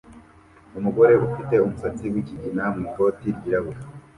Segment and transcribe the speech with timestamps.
[0.77, 3.79] Umugore ufite umusatsi wikigina mwikoti ryirabura